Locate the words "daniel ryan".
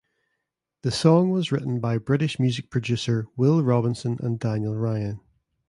4.39-5.19